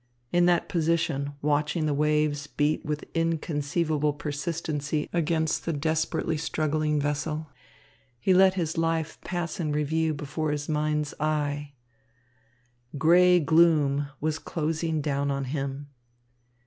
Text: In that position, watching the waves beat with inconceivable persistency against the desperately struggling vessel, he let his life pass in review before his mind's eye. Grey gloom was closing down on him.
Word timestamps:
In 0.31 0.47
that 0.47 0.67
position, 0.67 1.33
watching 1.43 1.85
the 1.85 1.93
waves 1.93 2.47
beat 2.47 2.83
with 2.83 3.05
inconceivable 3.13 4.13
persistency 4.13 5.07
against 5.13 5.63
the 5.65 5.73
desperately 5.73 6.37
struggling 6.37 6.99
vessel, 6.99 7.51
he 8.19 8.33
let 8.33 8.55
his 8.55 8.79
life 8.79 9.21
pass 9.21 9.59
in 9.59 9.71
review 9.71 10.15
before 10.15 10.49
his 10.49 10.67
mind's 10.67 11.13
eye. 11.19 11.73
Grey 12.97 13.39
gloom 13.39 14.07
was 14.19 14.39
closing 14.39 15.01
down 15.01 15.29
on 15.29 15.43
him. 15.43 15.89